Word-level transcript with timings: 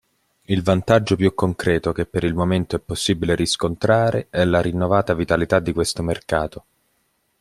Il 0.45 0.63
vantaggio 0.63 1.15
più 1.15 1.31
concreto 1.35 1.91
che 1.91 2.07
per 2.07 2.23
il 2.23 2.33
momento 2.33 2.75
è 2.75 2.79
possibile 2.79 3.35
riscontrare 3.35 4.29
è 4.31 4.43
la 4.45 4.59
rinnovata 4.59 5.13
vitalità 5.13 5.59
di 5.59 5.73
questo 5.73 6.01
mercato. 6.01 6.65